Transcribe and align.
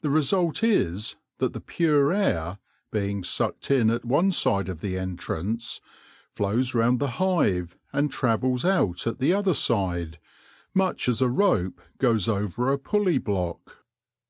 The 0.00 0.08
result 0.08 0.64
is 0.64 1.14
that 1.36 1.52
the 1.52 1.60
pure 1.60 2.10
air, 2.10 2.56
being 2.90 3.22
sucked 3.22 3.70
in 3.70 3.90
at 3.90 4.02
one 4.02 4.30
side 4.32 4.70
of 4.70 4.80
the 4.80 4.96
entrance, 4.96 5.82
flows 6.34 6.72
round 6.72 7.00
the 7.00 7.08
hive 7.20 7.76
and 7.92 8.10
travels 8.10 8.64
out 8.64 9.06
at 9.06 9.18
the 9.18 9.34
other 9.34 9.52
side, 9.52 10.18
much 10.72 11.06
as 11.06 11.20
a 11.20 11.28
roi 11.28 11.66
e 11.66 11.70
goes 11.98 12.28
over 12.30 12.72
a 12.72 12.78
pulley 12.78 13.18
block. 13.18 13.84